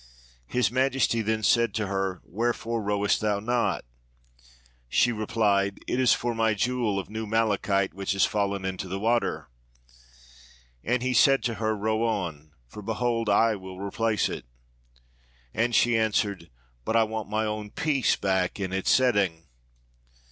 His 0.47 0.71
Majesty 0.71 1.21
then 1.21 1.43
said 1.43 1.75
to 1.75 1.85
her, 1.85 2.21
'Wherefore 2.25 2.81
rowest 2.81 3.21
thou 3.21 3.39
not?' 3.39 3.85
She 4.89 5.11
replied, 5.11 5.77
'It 5.85 5.99
is 5.99 6.11
for 6.11 6.33
my 6.33 6.55
jewel 6.55 6.97
of 6.97 7.07
new 7.11 7.27
malachite 7.27 7.93
which 7.93 8.15
is 8.15 8.25
fallen 8.25 8.65
into 8.65 8.87
the 8.87 8.99
water.' 8.99 9.47
And 10.83 11.03
he 11.03 11.13
said 11.13 11.43
to 11.43 11.53
her, 11.61 11.75
'Row 11.75 12.01
on, 12.03 12.49
for 12.67 12.81
behold 12.81 13.29
I 13.29 13.55
will 13.55 13.79
replace 13.79 14.27
it.' 14.27 14.47
And 15.53 15.75
she 15.75 15.95
answered, 15.95 16.49
'But 16.83 16.95
I 16.95 17.03
want 17.03 17.29
my 17.29 17.45
own 17.45 17.69
piece 17.69 18.15
back 18.15 18.59
in 18.59 18.73
its 18.73 18.89
setting.' 18.89 19.45